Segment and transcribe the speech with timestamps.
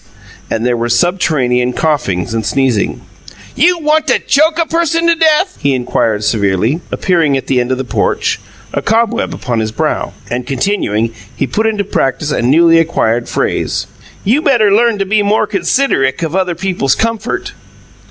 [0.49, 2.97] and there were subterranean coughings and sneezings.
[3.55, 7.71] "You want to choke a person to death?" he inquired severely, appearing at the end
[7.71, 8.39] of the porch,
[8.73, 10.13] a cobweb upon his brow.
[10.27, 13.85] And, continuing, he put into practice a newly acquired phrase,
[14.23, 17.53] "You better learn to be more considerick of other people's comfort."